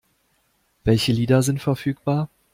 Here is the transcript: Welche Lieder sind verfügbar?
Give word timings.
Welche 0.83 1.11
Lieder 1.11 1.43
sind 1.43 1.61
verfügbar? 1.61 2.27